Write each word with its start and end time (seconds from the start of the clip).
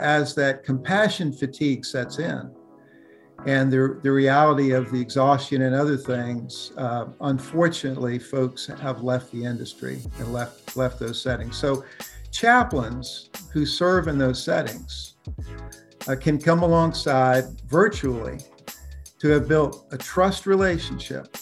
as 0.00 0.34
that 0.34 0.64
compassion 0.64 1.32
fatigue 1.32 1.84
sets 1.84 2.18
in 2.18 2.50
and 3.46 3.70
the, 3.70 3.98
the 4.02 4.10
reality 4.10 4.72
of 4.72 4.90
the 4.90 5.00
exhaustion 5.00 5.62
and 5.62 5.74
other 5.74 5.96
things, 5.96 6.72
uh, 6.76 7.06
unfortunately, 7.20 8.18
folks 8.18 8.66
have 8.66 9.02
left 9.02 9.30
the 9.30 9.44
industry 9.44 10.00
and 10.18 10.32
left, 10.32 10.76
left 10.76 10.98
those 10.98 11.22
settings. 11.22 11.56
So, 11.56 11.84
chaplains 12.32 13.30
who 13.52 13.64
serve 13.64 14.08
in 14.08 14.18
those 14.18 14.42
settings 14.42 15.14
uh, 16.08 16.16
can 16.16 16.38
come 16.38 16.62
alongside 16.62 17.44
virtually 17.68 18.38
to 19.20 19.28
have 19.28 19.48
built 19.48 19.86
a 19.92 19.98
trust 19.98 20.46
relationship 20.46 21.36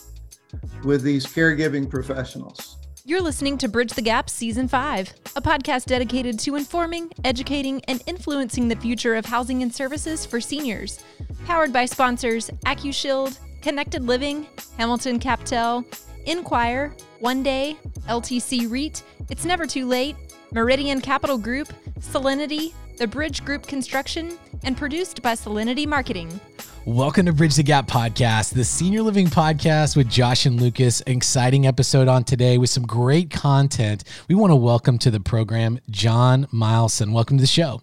with 0.85 1.03
these 1.03 1.27
caregiving 1.27 1.89
professionals 1.89 2.76
you're 3.07 3.23
listening 3.23 3.57
to 3.57 3.69
Bridge 3.69 3.93
the 3.93 4.03
Gap 4.03 4.29
Season 4.29 4.67
5, 4.67 5.15
a 5.37 5.41
podcast 5.41 5.85
dedicated 5.85 6.41
to 6.41 6.57
informing, 6.57 7.09
educating, 7.25 7.81
and 7.87 8.03
influencing 8.07 8.67
the 8.67 8.75
future 8.75 9.15
of 9.15 9.25
housing 9.25 9.63
and 9.63 9.73
services 9.73 10.27
for 10.27 10.41
seniors. 10.41 10.99
Powered 11.45 11.73
by 11.73 11.85
sponsors 11.85 12.51
Accushield, 12.65 13.39
Connected 13.63 14.03
Living, 14.03 14.49
Hamilton 14.77 15.21
CapTel, 15.21 15.85
Enquire, 16.27 16.97
One 17.21 17.45
Day, 17.45 17.77
LTC 18.09 18.69
REIT, 18.69 19.05
It's 19.31 19.45
Never 19.45 19.69
Too 19.69 19.87
Late, 19.87 20.17
Meridian 20.51 21.01
Capital 21.01 21.39
Group, 21.39 21.69
Solinity, 22.01 22.73
The 22.97 23.07
Bridge 23.07 23.45
Group 23.45 23.69
Construction, 23.69 24.37
and 24.65 24.77
produced 24.77 25.23
by 25.23 25.35
Solinity 25.35 25.87
Marketing. 25.87 26.41
Welcome 26.87 27.27
to 27.27 27.33
Bridge 27.33 27.57
the 27.57 27.65
Gap 27.65 27.89
podcast, 27.89 28.55
the 28.55 28.63
senior 28.63 29.03
living 29.03 29.27
podcast 29.27 29.97
with 29.97 30.09
Josh 30.09 30.47
and 30.47 30.63
Lucas. 30.63 31.01
An 31.01 31.15
exciting 31.15 31.67
episode 31.67 32.07
on 32.07 32.23
today 32.23 32.59
with 32.59 32.71
some 32.71 32.87
great 32.87 33.29
content. 33.29 34.05
We 34.29 34.37
want 34.37 34.53
to 34.53 34.55
welcome 34.55 34.97
to 34.99 35.11
the 35.11 35.19
program 35.19 35.81
John 35.91 36.47
Mileson. 36.55 37.11
Welcome 37.11 37.39
to 37.39 37.41
the 37.41 37.49
show. 37.49 37.83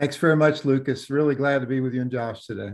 Thanks 0.00 0.16
very 0.16 0.34
much, 0.34 0.64
Lucas. 0.64 1.10
Really 1.10 1.34
glad 1.34 1.58
to 1.58 1.66
be 1.66 1.80
with 1.80 1.92
you 1.92 2.00
and 2.00 2.10
Josh 2.10 2.46
today. 2.46 2.70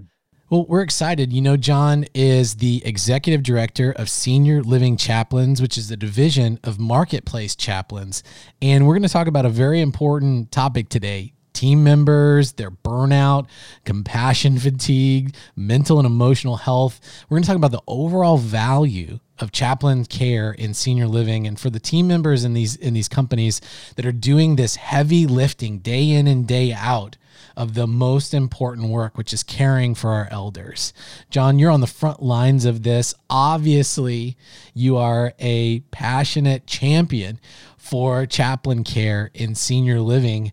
Well, 0.49 0.65
we're 0.69 0.83
excited. 0.83 1.33
You 1.33 1.43
know, 1.43 1.57
John 1.57 2.05
is 2.15 2.55
the 2.55 2.81
executive 2.85 3.43
director 3.43 3.91
of 3.91 4.09
Senior 4.09 4.63
Living 4.63 4.97
Chaplains, 4.97 5.61
which 5.61 5.77
is 5.77 5.89
the 5.89 5.97
division 5.97 6.61
of 6.63 6.79
Marketplace 6.79 7.57
Chaplains. 7.57 8.23
And 8.63 8.87
we're 8.87 8.95
going 8.95 9.03
to 9.03 9.09
talk 9.09 9.27
about 9.27 9.45
a 9.45 9.51
very 9.51 9.81
important 9.81 10.53
topic 10.53 10.89
today 10.89 11.33
team 11.59 11.83
members, 11.83 12.53
their 12.53 12.71
burnout, 12.71 13.49
compassion 13.85 14.61
fatigue, 14.61 15.35
mental 15.57 15.99
and 15.99 16.07
emotional 16.07 16.57
health. 16.57 17.01
We're 17.29 17.35
going 17.35 17.43
to 17.43 17.47
talk 17.49 17.57
about 17.57 17.73
the 17.73 17.83
overall 17.89 18.39
value 18.39 19.19
of 19.41 19.51
chaplain 19.51 20.05
care 20.05 20.53
in 20.53 20.73
senior 20.73 21.09
living 21.09 21.49
and 21.49 21.59
for 21.59 21.69
the 21.69 21.81
team 21.81 22.07
members 22.07 22.45
in 22.45 22.55
these 22.55 22.77
in 22.77 22.95
these 22.95 23.09
companies 23.09 23.61
that 23.97 24.07
are 24.07 24.13
doing 24.13 24.55
this 24.55 24.77
heavy 24.77 25.27
lifting 25.27 25.81
day 25.81 26.11
in 26.11 26.29
and 26.29 26.47
day 26.47 26.73
out 26.73 27.17
of 27.57 27.75
the 27.75 27.89
most 27.89 28.35
important 28.35 28.89
work 28.89 29.19
which 29.19 29.33
is 29.33 29.43
caring 29.43 29.97
for 29.97 30.11
our 30.11 30.29
elders. 30.31 30.93
John, 31.29 31.59
you're 31.59 31.73
on 31.73 31.81
the 31.81 31.89
front 31.89 32.23
lines 32.23 32.65
of 32.65 32.85
this. 32.85 33.15
Obviously, 33.29 34.37
you 34.75 34.97
are 34.97 35.35
a 35.41 35.81
passionate 35.91 36.69
champion 36.69 37.41
for 37.89 38.27
chaplain 38.27 38.85
care 38.85 39.31
in 39.33 39.55
senior 39.55 40.01
living. 40.01 40.53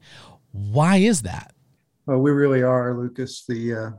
Why 0.55 0.97
is 0.97 1.23
that? 1.23 1.53
Well, 2.05 2.19
we 2.19 2.31
really 2.31 2.63
are, 2.63 2.93
Lucas. 2.93 3.43
The 3.45 3.73
uh, 3.73 3.89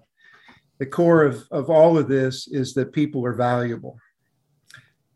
the 0.79 0.87
core 0.87 1.23
of, 1.23 1.47
of 1.51 1.71
all 1.71 1.99
of 1.99 2.09
this 2.09 2.49
is 2.49 2.75
that 2.75 2.93
people 2.93 3.25
are 3.27 3.35
valuable. 3.35 3.99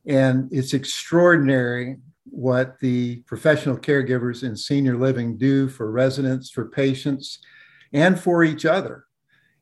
And 0.06 0.48
it's 0.52 0.74
extraordinary 0.74 1.96
what 2.24 2.78
the 2.80 3.16
professional 3.26 3.76
caregivers 3.76 4.42
in 4.42 4.56
senior 4.56 4.96
living 4.96 5.36
do 5.36 5.68
for 5.68 5.90
residents, 5.90 6.50
for 6.50 6.66
patients, 6.66 7.38
and 7.92 8.18
for 8.18 8.42
each 8.42 8.64
other 8.64 9.04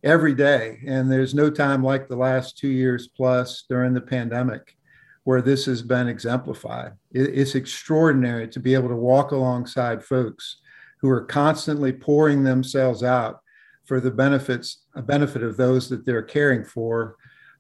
every 0.04 0.34
day. 0.34 0.78
And 0.86 1.10
there's 1.10 1.34
no 1.34 1.50
time 1.50 1.82
like 1.82 2.08
the 2.08 2.16
last 2.16 2.58
two 2.58 2.68
years 2.68 3.08
plus 3.08 3.64
during 3.68 3.94
the 3.94 4.00
pandemic 4.00 4.76
where 5.24 5.42
this 5.42 5.66
has 5.66 5.82
been 5.82 6.08
exemplified. 6.08 6.92
It's 7.10 7.54
extraordinary 7.54 8.48
to 8.48 8.60
be 8.60 8.74
able 8.74 8.88
to 8.88 8.97
walk 8.97 9.32
alongside 9.32 10.04
folks 10.04 10.60
who 11.00 11.09
are 11.09 11.25
constantly 11.25 11.92
pouring 11.92 12.42
themselves 12.44 13.03
out 13.03 13.41
for 13.84 14.00
the 14.00 14.10
benefits 14.10 14.84
benefit 15.06 15.42
of 15.42 15.56
those 15.56 15.88
that 15.88 16.04
they're 16.04 16.22
caring 16.22 16.64
for 16.64 17.16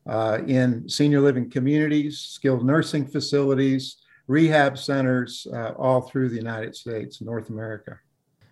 uh, 0.06 0.38
in 0.46 0.88
senior 0.88 1.20
living 1.20 1.50
communities, 1.50 2.18
skilled 2.18 2.64
nursing 2.64 3.06
facilities, 3.06 3.98
rehab 4.26 4.78
centers, 4.78 5.46
uh, 5.52 5.72
all 5.78 6.02
through 6.02 6.28
the 6.28 6.36
United 6.36 6.74
States, 6.74 7.20
North 7.20 7.48
America. 7.48 7.98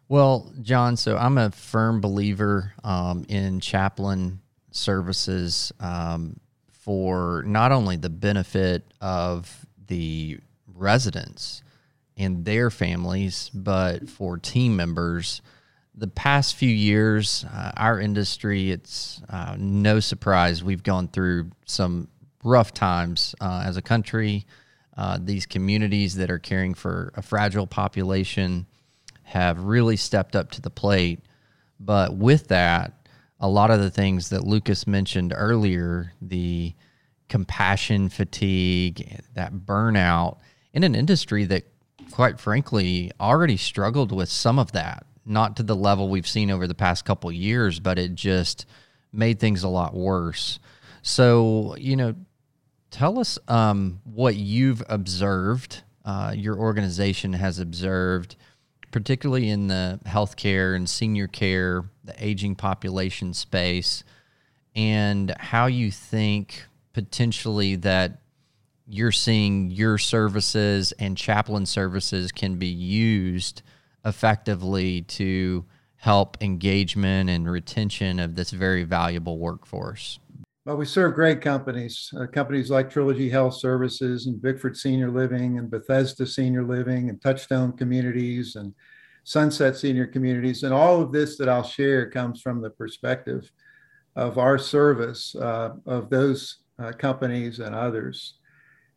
Well, 0.08 0.52
John, 0.62 0.96
so 0.96 1.16
I'm 1.16 1.36
a 1.36 1.50
firm 1.50 2.00
believer 2.00 2.72
um, 2.84 3.24
in 3.28 3.60
chaplain 3.60 4.40
services 4.70 5.72
um, 5.80 6.38
for 6.70 7.42
not 7.46 7.72
only 7.72 7.96
the 7.96 8.10
benefit 8.10 8.84
of 9.00 9.66
the 9.88 10.38
residents, 10.74 11.62
and 12.16 12.44
their 12.44 12.70
families, 12.70 13.50
but 13.52 14.08
for 14.08 14.38
team 14.38 14.76
members. 14.76 15.42
The 15.94 16.08
past 16.08 16.56
few 16.56 16.70
years, 16.70 17.44
uh, 17.52 17.72
our 17.76 18.00
industry, 18.00 18.70
it's 18.70 19.22
uh, 19.28 19.56
no 19.58 20.00
surprise 20.00 20.62
we've 20.62 20.82
gone 20.82 21.08
through 21.08 21.50
some 21.64 22.08
rough 22.42 22.72
times 22.72 23.34
uh, 23.40 23.64
as 23.66 23.76
a 23.76 23.82
country. 23.82 24.46
Uh, 24.96 25.18
these 25.20 25.46
communities 25.46 26.14
that 26.16 26.30
are 26.30 26.38
caring 26.38 26.74
for 26.74 27.12
a 27.16 27.22
fragile 27.22 27.66
population 27.66 28.66
have 29.24 29.64
really 29.64 29.96
stepped 29.96 30.36
up 30.36 30.50
to 30.52 30.60
the 30.60 30.70
plate. 30.70 31.20
But 31.78 32.16
with 32.16 32.48
that, 32.48 32.92
a 33.40 33.48
lot 33.48 33.70
of 33.70 33.80
the 33.80 33.90
things 33.90 34.30
that 34.30 34.44
Lucas 34.44 34.86
mentioned 34.86 35.34
earlier, 35.36 36.12
the 36.22 36.74
compassion 37.28 38.08
fatigue, 38.08 39.20
that 39.34 39.52
burnout 39.52 40.38
in 40.72 40.84
an 40.84 40.94
industry 40.94 41.44
that 41.44 41.64
quite 42.10 42.40
frankly, 42.40 43.12
already 43.20 43.56
struggled 43.56 44.12
with 44.12 44.28
some 44.28 44.58
of 44.58 44.72
that. 44.72 45.06
Not 45.24 45.56
to 45.56 45.62
the 45.62 45.76
level 45.76 46.08
we've 46.08 46.26
seen 46.26 46.50
over 46.50 46.66
the 46.66 46.74
past 46.74 47.04
couple 47.04 47.30
years, 47.32 47.80
but 47.80 47.98
it 47.98 48.14
just 48.14 48.64
made 49.12 49.40
things 49.40 49.64
a 49.64 49.68
lot 49.68 49.94
worse. 49.94 50.58
So, 51.02 51.74
you 51.78 51.96
know, 51.96 52.14
tell 52.90 53.18
us 53.18 53.38
um, 53.48 54.00
what 54.04 54.36
you've 54.36 54.82
observed, 54.88 55.82
uh, 56.04 56.32
your 56.36 56.56
organization 56.58 57.32
has 57.32 57.58
observed, 57.58 58.36
particularly 58.92 59.50
in 59.50 59.66
the 59.66 60.00
healthcare 60.06 60.76
and 60.76 60.88
senior 60.88 61.26
care, 61.26 61.84
the 62.04 62.14
aging 62.24 62.54
population 62.54 63.34
space, 63.34 64.04
and 64.74 65.34
how 65.38 65.66
you 65.66 65.90
think 65.90 66.64
potentially 66.92 67.76
that 67.76 68.20
you're 68.86 69.12
seeing 69.12 69.70
your 69.70 69.98
services 69.98 70.92
and 70.92 71.16
chaplain 71.16 71.66
services 71.66 72.30
can 72.32 72.56
be 72.56 72.66
used 72.68 73.62
effectively 74.04 75.02
to 75.02 75.64
help 75.96 76.36
engagement 76.40 77.28
and 77.28 77.50
retention 77.50 78.20
of 78.20 78.36
this 78.36 78.50
very 78.50 78.84
valuable 78.84 79.38
workforce? 79.38 80.20
Well, 80.64 80.76
we 80.76 80.84
serve 80.84 81.14
great 81.14 81.40
companies, 81.40 82.12
uh, 82.18 82.26
companies 82.26 82.70
like 82.70 82.90
Trilogy 82.90 83.30
Health 83.30 83.54
Services 83.54 84.26
and 84.26 84.42
Bickford 84.42 84.76
Senior 84.76 85.10
Living 85.10 85.58
and 85.58 85.70
Bethesda 85.70 86.26
Senior 86.26 86.64
Living 86.64 87.08
and 87.08 87.20
Touchstone 87.22 87.72
Communities 87.76 88.56
and 88.56 88.74
Sunset 89.22 89.76
Senior 89.76 90.06
Communities. 90.06 90.64
And 90.64 90.74
all 90.74 91.00
of 91.00 91.12
this 91.12 91.38
that 91.38 91.48
I'll 91.48 91.62
share 91.62 92.10
comes 92.10 92.40
from 92.40 92.60
the 92.60 92.70
perspective 92.70 93.50
of 94.16 94.38
our 94.38 94.58
service 94.58 95.36
uh, 95.36 95.74
of 95.86 96.10
those 96.10 96.58
uh, 96.78 96.92
companies 96.92 97.60
and 97.60 97.74
others. 97.74 98.34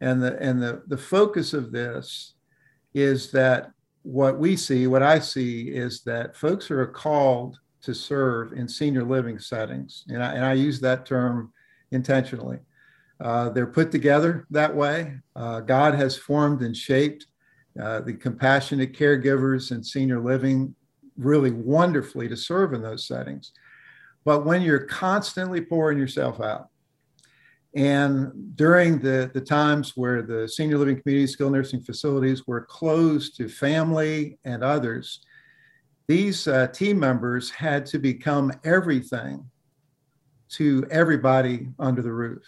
And 0.01 0.21
the 0.21 0.37
and 0.41 0.61
the 0.61 0.83
the 0.87 0.97
focus 0.97 1.53
of 1.53 1.71
this 1.71 2.33
is 2.93 3.31
that 3.31 3.71
what 4.03 4.39
we 4.39 4.55
see, 4.55 4.87
what 4.87 5.03
I 5.03 5.19
see, 5.19 5.69
is 5.69 6.01
that 6.03 6.35
folks 6.35 6.67
who 6.67 6.77
are 6.77 6.87
called 6.87 7.59
to 7.81 7.93
serve 7.93 8.53
in 8.53 8.67
senior 8.67 9.03
living 9.03 9.39
settings, 9.39 10.05
and 10.07 10.23
I, 10.23 10.33
and 10.33 10.45
I 10.45 10.53
use 10.53 10.79
that 10.81 11.05
term 11.05 11.51
intentionally. 11.91 12.59
Uh, 13.19 13.49
they're 13.49 13.67
put 13.67 13.91
together 13.91 14.45
that 14.49 14.73
way. 14.73 15.17
Uh, 15.35 15.59
God 15.59 15.93
has 15.95 16.17
formed 16.17 16.61
and 16.61 16.75
shaped 16.75 17.27
uh, 17.81 18.01
the 18.01 18.13
compassionate 18.13 18.93
caregivers 18.93 19.71
in 19.71 19.83
senior 19.83 20.19
living 20.19 20.73
really 21.17 21.51
wonderfully 21.51 22.27
to 22.29 22.37
serve 22.37 22.73
in 22.73 22.81
those 22.81 23.05
settings. 23.05 23.51
But 24.25 24.45
when 24.45 24.61
you're 24.61 24.85
constantly 24.85 25.61
pouring 25.61 25.97
yourself 25.97 26.39
out, 26.39 26.69
and 27.79 28.57
during 28.57 28.99
the, 28.99 29.31
the 29.33 29.39
times 29.39 29.93
where 29.95 30.21
the 30.21 30.49
senior 30.49 30.77
living 30.77 31.01
communities, 31.01 31.31
skilled 31.31 31.53
nursing 31.53 31.79
facilities 31.79 32.45
were 32.45 32.65
closed 32.65 33.37
to 33.37 33.47
family 33.47 34.37
and 34.43 34.65
others, 34.65 35.21
these 36.05 36.45
uh, 36.49 36.67
team 36.67 36.99
members 36.99 37.49
had 37.49 37.85
to 37.85 37.97
become 37.97 38.51
everything 38.65 39.49
to 40.49 40.85
everybody 40.91 41.69
under 41.79 42.01
the 42.01 42.11
roof. 42.11 42.43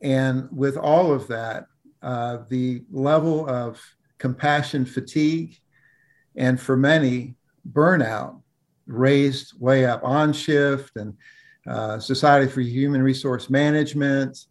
And 0.00 0.48
with 0.50 0.76
all 0.76 1.12
of 1.12 1.28
that, 1.28 1.66
uh, 2.02 2.38
the 2.48 2.82
level 2.90 3.48
of 3.48 3.80
compassion 4.18 4.84
fatigue 4.84 5.56
and 6.34 6.60
for 6.60 6.76
many, 6.76 7.36
burnout 7.70 8.42
raised 8.88 9.52
way 9.60 9.86
up 9.86 10.02
OnShift 10.02 10.96
and 10.96 11.14
uh, 11.68 11.98
Society 11.98 12.50
for 12.50 12.60
Human 12.60 13.02
Resource 13.02 13.50
Management 13.50 14.46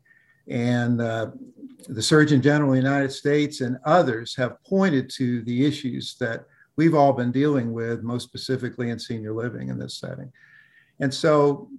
and 0.48 1.02
uh, 1.02 1.28
the 1.90 2.02
Surgeon 2.02 2.42
General 2.42 2.72
of 2.72 2.76
the 2.76 2.82
United 2.82 3.12
States 3.12 3.62
and 3.62 3.78
others 3.86 4.36
have 4.36 4.62
pointed 4.64 5.10
to 5.12 5.42
the 5.44 5.66
issues 5.66 6.16
that 6.20 6.46
we've 6.76 6.96
all 6.96 7.14
been 7.14 7.32
dealing 7.32 7.74
with, 7.74 8.04
most 8.04 8.24
specifically 8.24 8.90
in 8.90 9.00
senior 9.00 9.34
living 9.34 9.70
in 9.70 9.80
this 9.80 9.98
setting. 9.98 10.32
And 11.00 11.14
so, 11.14 11.70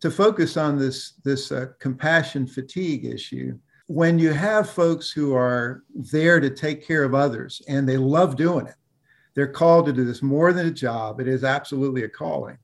to 0.00 0.10
focus 0.10 0.56
on 0.56 0.78
this, 0.78 1.14
this 1.24 1.50
uh, 1.50 1.66
compassion 1.80 2.46
fatigue 2.46 3.04
issue, 3.04 3.58
when 3.88 4.18
you 4.18 4.32
have 4.32 4.70
folks 4.70 5.10
who 5.10 5.34
are 5.34 5.82
there 5.94 6.38
to 6.38 6.50
take 6.50 6.86
care 6.86 7.02
of 7.02 7.14
others 7.14 7.62
and 7.66 7.88
they 7.88 7.96
love 7.96 8.36
doing 8.36 8.66
it, 8.66 8.76
they're 9.34 9.48
called 9.48 9.86
to 9.86 9.92
do 9.92 10.04
this 10.04 10.22
more 10.22 10.52
than 10.52 10.66
a 10.66 10.70
job, 10.70 11.20
it 11.20 11.26
is 11.26 11.42
absolutely 11.42 12.04
a 12.04 12.08
calling. 12.08 12.58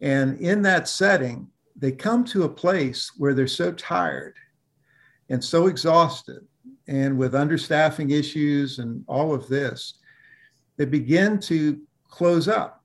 And 0.00 0.38
in 0.40 0.62
that 0.62 0.88
setting, 0.88 1.48
they 1.76 1.92
come 1.92 2.24
to 2.26 2.44
a 2.44 2.48
place 2.48 3.12
where 3.16 3.34
they're 3.34 3.46
so 3.46 3.72
tired 3.72 4.34
and 5.28 5.42
so 5.42 5.66
exhausted 5.66 6.46
and 6.88 7.18
with 7.18 7.34
understaffing 7.34 8.10
issues 8.10 8.78
and 8.78 9.04
all 9.06 9.34
of 9.34 9.46
this, 9.48 9.98
they 10.78 10.86
begin 10.86 11.38
to 11.40 11.80
close 12.08 12.48
up. 12.48 12.82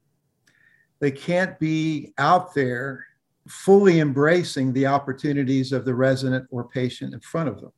They 1.00 1.12
can't 1.12 1.58
be 1.58 2.14
out 2.18 2.54
there 2.54 3.06
fully 3.48 4.00
embracing 4.00 4.74
the 4.74 4.88
opportunities 4.88 5.72
of 5.72 5.86
the 5.86 5.96
resident 5.96 6.48
or 6.52 6.66
patient 6.66 7.14
in 7.14 7.22
front 7.22 7.50
of 7.50 7.62
them. 7.62 7.72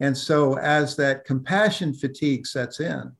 And 0.00 0.16
so, 0.16 0.58
as 0.58 0.96
that 0.96 1.24
compassion 1.24 1.94
fatigue 1.94 2.46
sets 2.46 2.80
in, 2.80 3.12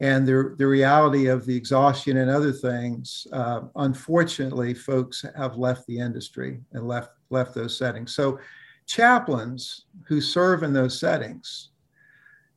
and 0.00 0.26
the, 0.26 0.54
the 0.58 0.66
reality 0.66 1.26
of 1.26 1.44
the 1.44 1.56
exhaustion 1.56 2.18
and 2.18 2.30
other 2.30 2.52
things, 2.52 3.26
uh, 3.32 3.62
unfortunately, 3.76 4.72
folks 4.72 5.24
have 5.36 5.56
left 5.56 5.86
the 5.86 5.98
industry 5.98 6.60
and 6.72 6.86
left 6.86 7.10
left 7.30 7.54
those 7.54 7.76
settings. 7.76 8.14
So 8.14 8.38
chaplains 8.86 9.84
who 10.06 10.20
serve 10.20 10.62
in 10.62 10.72
those 10.72 10.98
settings 10.98 11.70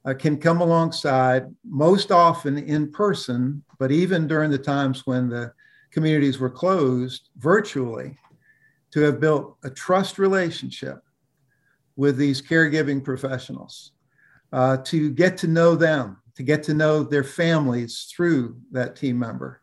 uh, 0.05 0.13
can 0.13 0.37
come 0.37 0.61
alongside 0.61 1.53
most 1.65 2.11
often 2.11 2.57
in 2.57 2.91
person, 2.91 3.63
but 3.79 3.91
even 3.91 4.27
during 4.27 4.49
the 4.49 4.57
times 4.57 5.05
when 5.05 5.27
the 5.27 5.51
communities 5.91 6.39
were 6.39 6.49
closed 6.49 7.29
virtually, 7.37 8.17
to 8.91 9.01
have 9.01 9.19
built 9.19 9.57
a 9.63 9.69
trust 9.69 10.19
relationship 10.19 11.01
with 11.95 12.17
these 12.17 12.41
caregiving 12.41 13.03
professionals, 13.03 13.91
uh, 14.53 14.77
to 14.77 15.11
get 15.11 15.37
to 15.37 15.47
know 15.47 15.75
them, 15.75 16.17
to 16.35 16.43
get 16.43 16.63
to 16.63 16.73
know 16.73 17.03
their 17.03 17.23
families 17.23 18.11
through 18.13 18.57
that 18.71 18.95
team 18.95 19.19
member. 19.19 19.61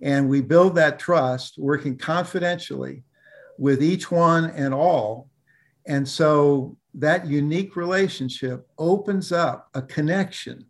And 0.00 0.28
we 0.28 0.40
build 0.42 0.74
that 0.76 0.98
trust 0.98 1.58
working 1.58 1.96
confidentially 1.96 3.02
with 3.58 3.82
each 3.82 4.10
one 4.10 4.50
and 4.50 4.74
all 4.74 5.30
and 5.86 6.06
so 6.06 6.76
that 6.94 7.26
unique 7.26 7.76
relationship 7.76 8.66
opens 8.78 9.32
up 9.32 9.68
a 9.74 9.82
connection 9.82 10.66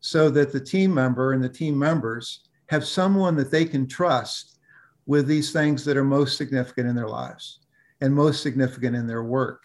so 0.00 0.30
that 0.30 0.52
the 0.52 0.60
team 0.60 0.94
member 0.94 1.32
and 1.32 1.42
the 1.42 1.48
team 1.48 1.78
members 1.78 2.48
have 2.68 2.86
someone 2.86 3.36
that 3.36 3.50
they 3.50 3.64
can 3.64 3.86
trust 3.86 4.58
with 5.06 5.26
these 5.26 5.52
things 5.52 5.84
that 5.84 5.96
are 5.96 6.04
most 6.04 6.36
significant 6.36 6.88
in 6.88 6.94
their 6.94 7.08
lives 7.08 7.60
and 8.00 8.14
most 8.14 8.42
significant 8.42 8.94
in 8.94 9.06
their 9.06 9.24
work. 9.24 9.62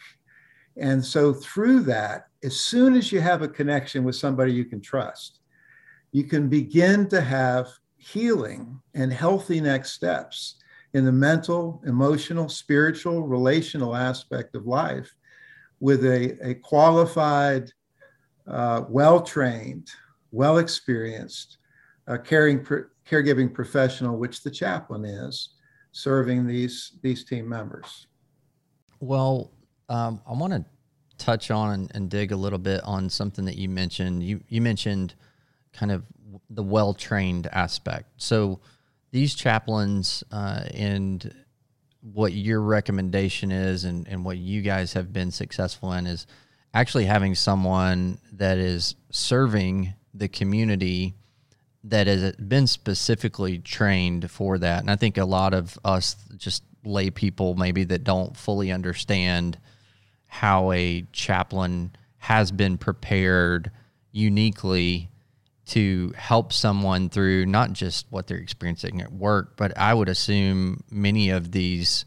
And 0.77 1.03
so, 1.03 1.33
through 1.33 1.81
that, 1.81 2.27
as 2.43 2.59
soon 2.59 2.95
as 2.95 3.11
you 3.11 3.21
have 3.21 3.41
a 3.41 3.47
connection 3.47 4.03
with 4.03 4.15
somebody 4.15 4.51
you 4.51 4.65
can 4.65 4.81
trust, 4.81 5.39
you 6.11 6.23
can 6.23 6.49
begin 6.49 7.07
to 7.09 7.21
have 7.21 7.67
healing 7.97 8.79
and 8.93 9.11
healthy 9.11 9.61
next 9.61 9.93
steps 9.93 10.55
in 10.93 11.05
the 11.05 11.11
mental, 11.11 11.81
emotional, 11.85 12.49
spiritual, 12.49 13.23
relational 13.23 13.95
aspect 13.95 14.55
of 14.55 14.67
life 14.67 15.15
with 15.79 16.05
a, 16.05 16.37
a 16.47 16.53
qualified, 16.55 17.71
uh, 18.47 18.83
well 18.89 19.21
trained, 19.21 19.89
well 20.31 20.57
experienced 20.57 21.57
uh, 22.07 22.17
caring, 22.17 22.65
caregiving 23.09 23.53
professional, 23.53 24.17
which 24.17 24.43
the 24.43 24.51
chaplain 24.51 25.05
is, 25.05 25.55
serving 25.93 26.45
these, 26.45 26.93
these 27.01 27.23
team 27.23 27.47
members. 27.47 28.07
Well, 28.99 29.51
um, 29.89 30.21
I 30.27 30.33
want 30.33 30.53
to 30.53 30.65
touch 31.23 31.51
on 31.51 31.71
and, 31.71 31.91
and, 31.95 32.09
dig 32.09 32.31
a 32.31 32.35
little 32.35 32.59
bit 32.59 32.81
on 32.83 33.09
something 33.09 33.45
that 33.45 33.57
you 33.57 33.69
mentioned. 33.69 34.23
You, 34.23 34.41
you 34.49 34.61
mentioned 34.61 35.13
kind 35.71 35.91
of 35.91 36.03
the 36.49 36.63
well 36.63 36.93
trained 36.93 37.47
aspect. 37.47 38.09
So, 38.17 38.59
these 39.11 39.35
chaplains 39.35 40.23
uh, 40.31 40.63
and 40.73 41.33
what 42.01 42.33
your 42.33 42.61
recommendation 42.61 43.51
is 43.51 43.85
and, 43.85 44.07
and 44.07 44.25
what 44.25 44.37
you 44.37 44.61
guys 44.61 44.93
have 44.93 45.13
been 45.13 45.31
successful 45.31 45.93
in 45.93 46.07
is 46.07 46.25
actually 46.73 47.05
having 47.05 47.35
someone 47.35 48.17
that 48.33 48.57
is 48.57 48.95
serving 49.11 49.93
the 50.13 50.27
community 50.27 51.13
that 51.83 52.07
has 52.07 52.35
been 52.37 52.65
specifically 52.65 53.59
trained 53.59 54.31
for 54.31 54.57
that. 54.57 54.81
And 54.81 54.89
I 54.89 54.95
think 54.95 55.17
a 55.17 55.25
lot 55.25 55.53
of 55.53 55.77
us 55.85 56.15
just 56.37 56.63
lay 56.83 57.09
people 57.09 57.55
maybe 57.55 57.83
that 57.85 58.03
don't 58.03 58.35
fully 58.35 58.71
understand 58.71 59.57
how 60.33 60.71
a 60.71 61.05
chaplain 61.11 61.91
has 62.17 62.51
been 62.51 62.75
prepared 62.75 63.69
uniquely 64.11 65.07
to 65.67 66.11
help 66.17 66.51
someone 66.51 67.07
through 67.07 67.45
not 67.45 67.71
just 67.71 68.07
what 68.09 68.25
they're 68.25 68.37
experiencing 68.39 68.99
at 68.99 69.13
work, 69.13 69.55
but 69.57 69.77
I 69.77 69.93
would 69.93 70.09
assume 70.09 70.83
many 70.89 71.29
of 71.29 71.51
these 71.51 72.03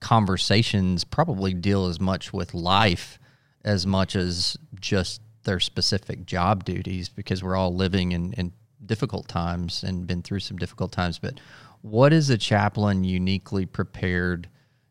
conversations 0.00 1.04
probably 1.04 1.52
deal 1.52 1.84
as 1.84 2.00
much 2.00 2.32
with 2.32 2.54
life 2.54 3.18
as 3.62 3.86
much 3.86 4.16
as 4.16 4.56
just 4.80 5.20
their 5.44 5.60
specific 5.60 6.24
job 6.24 6.64
duties 6.64 7.10
because 7.10 7.44
we're 7.44 7.56
all 7.56 7.74
living 7.74 8.12
in, 8.12 8.32
in 8.32 8.54
difficult 8.86 9.28
times 9.28 9.82
and 9.82 10.06
been 10.06 10.22
through 10.22 10.40
some 10.40 10.56
difficult 10.56 10.92
times. 10.92 11.18
But 11.18 11.40
what 11.82 12.14
is 12.14 12.30
a 12.30 12.38
chaplain 12.38 13.04
uniquely 13.04 13.66
prepared 13.66 14.48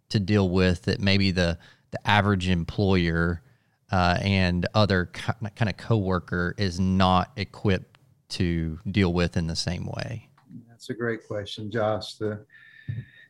to 0.09 0.19
deal 0.19 0.49
with 0.49 0.83
that 0.83 0.99
maybe 0.99 1.31
the, 1.31 1.57
the 1.95 2.09
average 2.09 2.49
employer 2.49 3.41
uh, 3.91 4.17
and 4.21 4.67
other 4.73 5.05
kind 5.05 5.69
of 5.69 5.77
coworker 5.77 6.53
is 6.57 6.79
not 6.79 7.31
equipped 7.37 7.97
to 8.27 8.77
deal 8.91 9.13
with 9.13 9.37
in 9.37 9.47
the 9.47 9.55
same 9.55 9.85
way? 9.85 10.27
That's 10.67 10.89
a 10.89 10.93
great 10.93 11.25
question, 11.25 11.71
Josh. 11.71 12.15
The, 12.15 12.45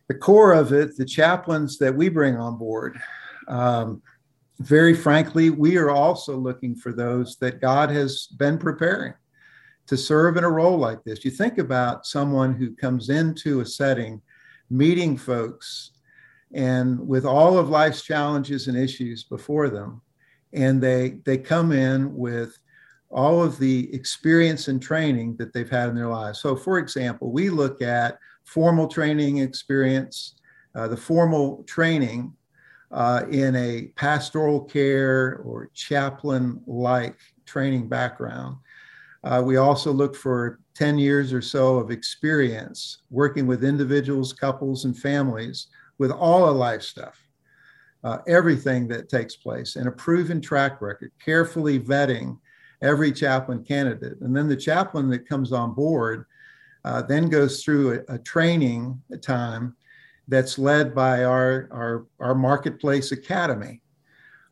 the 0.07 0.15
core 0.15 0.53
of 0.53 0.73
it, 0.73 0.97
the 0.97 1.05
chaplains 1.05 1.77
that 1.77 1.95
we 1.95 2.09
bring 2.09 2.37
on 2.37 2.57
board, 2.57 2.99
um, 3.47 4.01
very 4.59 4.95
frankly, 4.95 5.51
we 5.51 5.77
are 5.77 5.91
also 5.91 6.35
looking 6.35 6.75
for 6.75 6.91
those 6.91 7.35
that 7.37 7.61
God 7.61 7.89
has 7.91 8.27
been 8.37 8.57
preparing 8.57 9.13
to 9.87 9.97
serve 9.97 10.37
in 10.37 10.43
a 10.43 10.49
role 10.49 10.77
like 10.77 11.03
this. 11.03 11.23
You 11.23 11.29
think 11.29 11.59
about 11.59 12.07
someone 12.07 12.55
who 12.55 12.75
comes 12.75 13.09
into 13.09 13.59
a 13.59 13.65
setting, 13.65 14.21
meeting 14.69 15.17
folks, 15.17 15.91
and 16.53 17.05
with 17.07 17.25
all 17.25 17.57
of 17.57 17.69
life's 17.69 18.01
challenges 18.01 18.67
and 18.67 18.77
issues 18.77 19.23
before 19.23 19.69
them, 19.69 20.01
and 20.53 20.81
they 20.81 21.19
they 21.25 21.37
come 21.37 21.71
in 21.71 22.15
with 22.15 22.57
all 23.09 23.41
of 23.41 23.57
the 23.59 23.93
experience 23.93 24.67
and 24.67 24.81
training 24.81 25.35
that 25.37 25.53
they've 25.53 25.69
had 25.69 25.89
in 25.89 25.95
their 25.95 26.09
lives. 26.09 26.39
So, 26.39 26.55
for 26.55 26.79
example, 26.79 27.31
we 27.31 27.49
look 27.49 27.81
at 27.81 28.19
formal 28.43 28.87
training 28.87 29.37
experience, 29.37 30.35
uh, 30.75 30.87
the 30.87 30.97
formal 30.97 31.63
training 31.63 32.33
uh, 32.91 33.23
in 33.29 33.55
a 33.55 33.91
pastoral 33.95 34.61
care 34.61 35.41
or 35.45 35.69
chaplain 35.73 36.61
like 36.67 37.17
training 37.45 37.87
background. 37.87 38.57
Uh, 39.23 39.41
we 39.43 39.57
also 39.57 39.91
look 39.91 40.15
for 40.15 40.59
10 40.75 40.99
years 40.99 41.33
or 41.33 41.41
so 41.41 41.77
of 41.77 41.89
experience 41.89 42.99
working 43.09 43.47
with 43.47 43.63
individuals, 43.63 44.33
couples, 44.33 44.85
and 44.85 44.97
families 44.97 45.67
with 45.97 46.11
all 46.11 46.47
of 46.47 46.55
life 46.55 46.81
stuff. 46.81 47.21
Uh, 48.03 48.19
everything 48.27 48.87
that 48.87 49.09
takes 49.09 49.35
place 49.35 49.77
and 49.77 49.87
a 49.87 49.91
proven 49.91 50.39
track 50.39 50.79
record, 50.79 51.11
carefully 51.23 51.79
vetting 51.79 52.37
every 52.83 53.11
chaplain 53.11 53.63
candidate. 53.63 54.19
And 54.21 54.35
then 54.35 54.47
the 54.47 54.55
chaplain 54.55 55.09
that 55.09 55.27
comes 55.27 55.51
on 55.51 55.73
board 55.73 56.25
uh, 56.83 57.01
then 57.01 57.29
goes 57.29 57.63
through 57.63 58.03
a, 58.07 58.15
a 58.15 58.19
training 58.19 59.01
time 59.23 59.75
that's 60.27 60.59
led 60.59 60.93
by 60.93 61.23
our, 61.23 61.67
our, 61.71 62.05
our 62.19 62.35
Marketplace 62.35 63.11
Academy. 63.11 63.81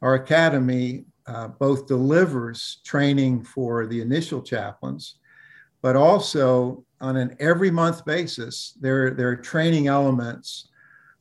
Our 0.01 0.15
academy 0.15 1.05
uh, 1.27 1.49
both 1.49 1.87
delivers 1.87 2.79
training 2.83 3.43
for 3.43 3.85
the 3.85 4.01
initial 4.01 4.41
chaplains, 4.41 5.15
but 5.81 5.95
also 5.95 6.83
on 7.01 7.17
an 7.17 7.35
every 7.39 7.71
month 7.71 8.03
basis, 8.05 8.73
there, 8.81 9.11
there 9.11 9.29
are 9.29 9.35
training 9.35 9.87
elements 9.87 10.69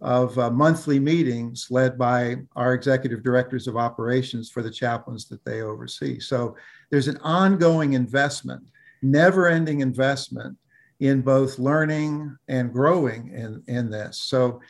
of 0.02 0.36
uh, 0.36 0.50
monthly 0.50 0.98
meetings 0.98 1.68
led 1.70 1.96
by 1.96 2.36
our 2.56 2.74
executive 2.74 3.22
directors 3.22 3.68
of 3.68 3.76
operations 3.76 4.50
for 4.50 4.60
the 4.60 4.70
chaplains 4.70 5.28
that 5.28 5.44
they 5.44 5.62
oversee. 5.62 6.18
So 6.18 6.56
there's 6.90 7.06
an 7.06 7.18
ongoing 7.18 7.92
investment, 7.92 8.64
never 9.00 9.46
ending 9.46 9.80
investment 9.80 10.58
in 10.98 11.22
both 11.22 11.58
learning 11.58 12.36
and 12.48 12.72
growing 12.72 13.28
in, 13.28 13.62
in 13.68 13.90
this. 13.90 14.18
So 14.18 14.60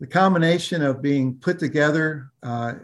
the 0.00 0.06
combination 0.06 0.82
of 0.82 1.02
being 1.02 1.34
put 1.34 1.58
together 1.58 2.30
uh, 2.42 2.74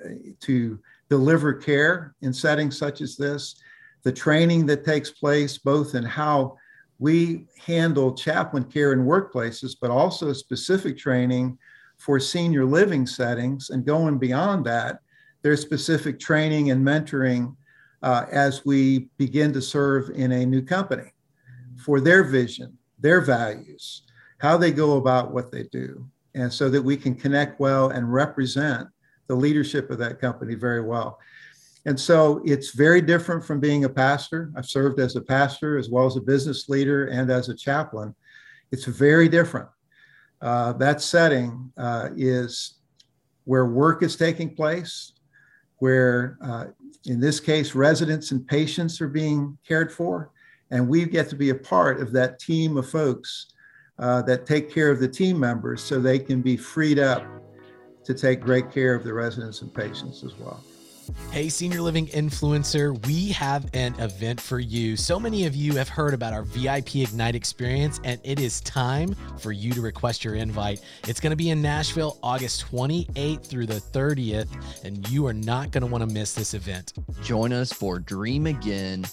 to 0.41 0.79
deliver 1.09 1.55
care 1.55 2.15
in 2.21 2.33
settings 2.33 2.77
such 2.77 3.01
as 3.01 3.17
this, 3.17 3.57
the 4.03 4.13
training 4.13 4.67
that 4.67 4.85
takes 4.85 5.11
place 5.11 5.57
both 5.57 5.95
in 5.95 6.05
how 6.05 6.59
we 6.99 7.47
handle 7.59 8.15
chaplain 8.15 8.65
care 8.65 8.93
in 8.93 9.01
workplaces, 9.01 9.77
but 9.81 9.91
also 9.91 10.33
specific 10.35 10.99
training 10.99 11.59
for 11.99 12.21
senior 12.21 12.65
living 12.65 13.07
settings 13.07 13.71
and 13.71 13.85
going 13.85 14.19
beyond 14.19 14.65
that, 14.67 15.01
there's 15.43 15.61
specific 15.61 16.19
training 16.19 16.71
and 16.71 16.85
mentoring 16.85 17.55
uh, 18.03 18.27
as 18.31 18.65
we 18.65 19.09
begin 19.17 19.53
to 19.53 19.63
serve 19.63 20.11
in 20.11 20.33
a 20.33 20.47
new 20.47 20.63
company 20.63 21.13
for 21.77 22.01
their 22.01 22.25
vision, 22.25 22.77
their 22.99 23.21
values, 23.21 24.03
how 24.39 24.57
they 24.57 24.71
go 24.71 24.97
about 24.97 25.33
what 25.33 25.51
they 25.51 25.65
do, 25.65 26.07
and 26.35 26.53
so 26.53 26.69
that 26.69 26.83
we 26.83 26.97
can 26.97 27.15
connect 27.15 27.59
well 27.61 27.91
and 27.91 28.13
represent 28.13 28.89
the 29.29 29.35
leadership 29.35 29.91
of 29.91 29.99
that 29.99 30.21
company 30.21 30.55
very 30.55 30.83
well. 30.83 31.19
And 31.87 31.99
so 31.99 32.43
it's 32.45 32.75
very 32.75 33.01
different 33.01 33.45
from 33.45 33.61
being 33.61 33.85
a 33.85 33.89
pastor. 33.89 34.53
I've 34.57 34.67
served 34.67 34.99
as 34.99 35.15
a 35.15 35.21
pastor 35.21 35.79
as 35.79 35.89
well 35.89 36.07
as 36.07 36.17
a 36.17 36.21
business 36.21 36.69
leader 36.69 37.07
and 37.07 37.31
as 37.31 37.49
a 37.49 37.55
chaplain. 37.55 38.15
It's 38.73 38.85
very 38.85 39.29
different. 39.29 39.69
Uh, 40.43 40.73
that 40.75 41.01
setting 41.01 41.73
uh, 41.79 42.11
is 42.17 42.75
where 43.45 43.67
work 43.67 44.03
is 44.03 44.17
taking 44.17 44.55
place, 44.55 45.13
where, 45.79 46.37
uh, 46.43 46.67
in 47.07 47.21
this 47.21 47.41
case, 47.41 47.75
residents 47.75 48.33
and 48.33 48.47
patients 48.47 49.01
are 49.01 49.09
being 49.09 49.57
cared 49.67 49.93
for. 49.93 50.31
And 50.71 50.89
we 50.89 51.05
get 51.05 51.29
to 51.31 51.37
be 51.37 51.51
a 51.51 51.55
part 51.55 52.01
of 52.01 52.13
that 52.13 52.39
team 52.39 52.77
of 52.77 52.89
folks 52.89 53.47
uh, 53.99 54.23
that 54.23 54.47
take 54.47 54.71
care 54.71 54.91
of 54.91 54.99
the 54.99 55.09
team 55.09 55.39
members 55.39 55.83
so 55.83 56.01
they 56.01 56.19
can 56.19 56.43
be 56.43 56.57
freed 56.57 56.99
up 56.99 57.25
to 58.05 58.15
take 58.15 58.41
great 58.41 58.71
care 58.71 58.95
of 58.95 59.05
the 59.05 59.13
residents 59.13 59.63
and 59.63 59.73
patients 59.73 60.23
as 60.25 60.35
well. 60.39 60.63
Hey, 61.31 61.49
senior 61.49 61.81
living 61.81 62.09
influencer, 62.09 63.07
we 63.07 63.31
have 63.33 63.71
an 63.75 63.95
event 64.01 64.41
for 64.41 64.59
you. 64.59 64.97
So 64.97 65.21
many 65.21 65.47
of 65.47 65.55
you 65.55 65.77
have 65.77 65.89
heard 65.89 66.15
about 66.15 66.33
our 66.33 66.43
VIP 66.43 66.97
Ignite 66.97 67.35
experience, 67.35 68.01
and 68.05 68.21
it 68.25 68.41
is 68.41 68.61
time 68.63 69.15
for 69.39 69.53
you 69.53 69.73
to 69.73 69.81
request 69.81 70.25
your 70.25 70.35
invite. 70.35 70.81
It's 71.07 71.21
going 71.21 71.31
to 71.31 71.37
be 71.37 71.51
in 71.51 71.63
Nashville 71.63 72.19
August 72.23 72.67
28th 72.71 73.47
through 73.47 73.67
the 73.67 73.81
30th, 73.81 74.85
and 74.85 75.09
you 75.09 75.27
are 75.27 75.33
not 75.33 75.71
going 75.71 75.83
to 75.83 75.87
want 75.87 76.09
to 76.09 76.13
miss 76.13 76.35
this 76.35 76.55
event. 76.55 76.95
Join 77.23 77.53
us 77.53 77.73
for 77.73 77.99
Dream 77.99 78.47
Again. 78.47 79.05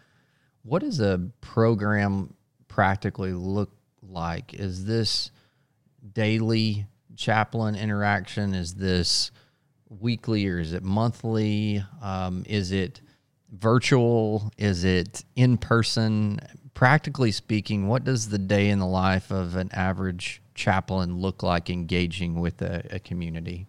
what 0.62 0.82
does 0.82 0.98
a 0.98 1.20
program 1.40 2.34
practically 2.66 3.32
look 3.32 3.70
like? 4.02 4.54
Is 4.54 4.86
this 4.86 5.30
daily 6.12 6.86
chaplain 7.14 7.76
interaction? 7.76 8.52
Is 8.52 8.74
this 8.74 9.30
weekly 9.88 10.48
or 10.48 10.58
is 10.58 10.72
it 10.72 10.82
monthly? 10.82 11.84
Um, 12.02 12.44
is 12.48 12.72
it 12.72 13.00
virtual? 13.52 14.50
Is 14.58 14.82
it 14.82 15.24
in 15.36 15.58
person? 15.58 16.40
Practically 16.74 17.30
speaking, 17.30 17.86
what 17.86 18.02
does 18.02 18.30
the 18.30 18.38
day 18.38 18.70
in 18.70 18.80
the 18.80 18.86
life 18.86 19.30
of 19.30 19.54
an 19.54 19.70
average 19.72 20.42
chaplain 20.54 21.18
look 21.18 21.42
like 21.42 21.70
engaging 21.70 22.40
with 22.40 22.62
a, 22.62 22.84
a 22.90 22.98
community? 22.98 23.66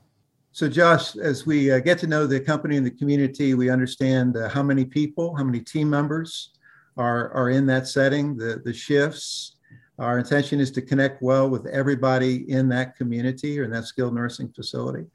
So, 0.52 0.70
Josh, 0.70 1.18
as 1.18 1.46
we 1.46 1.72
uh, 1.72 1.80
get 1.80 2.00
to 2.00 2.08
know 2.08 2.26
the 2.26 2.40
company 2.40 2.78
and 2.78 2.86
the 2.86 2.92
community, 2.92 3.56
we 3.56 3.70
understand 3.70 4.38
uh, 4.38 4.48
how 4.48 4.64
many 4.64 4.86
people, 4.86 5.36
how 5.36 5.44
many 5.44 5.60
team 5.60 5.90
members 5.90 6.52
are, 6.98 7.30
are 7.32 7.50
in 7.50 7.66
that 7.66 7.88
setting, 7.88 8.38
the, 8.38 8.62
the 8.64 8.74
shifts. 8.74 9.58
Our 10.00 10.18
intention 10.18 10.60
is 10.60 10.72
to 10.72 10.82
connect 10.82 11.22
well 11.22 11.50
with 11.50 11.66
everybody 11.68 12.50
in 12.50 12.70
that 12.70 12.96
community 12.96 13.60
or 13.60 13.64
in 13.64 13.72
that 13.72 13.86
skilled 13.86 14.16
nursing 14.16 14.50
facility. 14.50 15.06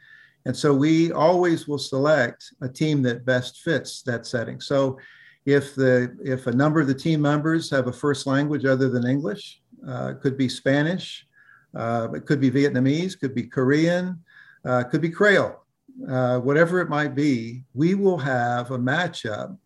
And 0.47 0.57
so 0.57 0.75
we 0.75 1.13
always 1.13 1.69
will 1.69 1.79
select 1.79 2.53
a 2.63 2.69
team 2.69 3.03
that 3.03 3.25
best 3.25 3.61
fits 3.61 4.03
that 4.03 4.27
setting. 4.27 4.61
So 4.61 4.99
if 5.47 5.75
the 5.75 6.17
if 6.23 6.47
a 6.47 6.53
number 6.53 6.81
of 6.81 6.87
the 6.87 6.95
team 6.95 7.21
members 7.21 7.71
have 7.71 7.87
a 7.89 7.93
first 7.93 8.27
language 8.27 8.65
other 8.65 8.89
than 8.89 9.07
English, 9.07 9.61
uh, 9.87 10.15
could 10.21 10.37
be 10.37 10.49
Spanish, 10.49 11.27
uh, 11.75 12.09
it 12.15 12.27
could 12.27 12.41
be 12.41 12.51
Vietnamese, 12.51 13.19
could 13.19 13.35
be 13.35 13.45
Korean, 13.45 14.23
uh, 14.65 14.85
could 14.85 15.01
be 15.01 15.11
Creole, 15.11 15.61
uh, 16.09 16.39
whatever 16.39 16.81
it 16.81 16.89
might 16.89 17.15
be, 17.15 17.65
we 17.75 17.95
will 17.95 18.19
have 18.19 18.71
a 18.71 18.79
matchup 18.79 19.57